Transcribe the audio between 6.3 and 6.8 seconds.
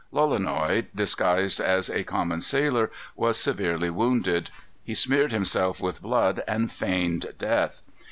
and